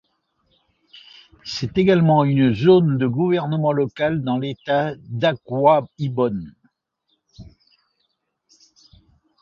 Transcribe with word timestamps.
C'est 1.45 1.77
également 1.77 2.23
une 2.25 2.55
zone 2.55 2.97
de 2.97 3.05
gouvernement 3.05 3.71
local 3.71 4.23
dans 4.23 4.39
l'État 4.39 4.95
d'Akwa 4.97 5.87
Ibom. 5.99 6.47